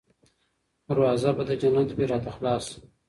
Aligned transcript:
دروازه 0.87 1.29
به 1.37 1.43
د 1.49 1.51
جنت 1.61 1.89
وي 1.93 2.05
راته 2.11 2.31
خلاصه 2.35 2.75